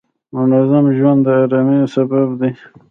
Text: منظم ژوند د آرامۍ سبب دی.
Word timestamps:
منظم 0.35 0.85
ژوند 0.97 1.19
د 1.25 1.27
آرامۍ 1.43 1.79
سبب 1.93 2.27
دی. 2.39 2.51